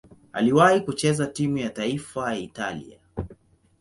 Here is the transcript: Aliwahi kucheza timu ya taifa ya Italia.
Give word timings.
Aliwahi 0.33 0.81
kucheza 0.81 1.27
timu 1.27 1.57
ya 1.57 1.69
taifa 1.69 2.33
ya 2.33 2.39
Italia. 2.39 2.99